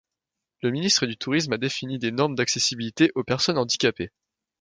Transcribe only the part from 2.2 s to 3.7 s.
d'accessibilité aux personnes